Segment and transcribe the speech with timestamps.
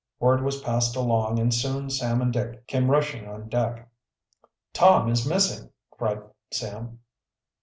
[0.19, 3.87] Word was passed along and soon Sam and Dick came rushing on deck.
[4.73, 7.01] "Tom is missing!" cried Sam.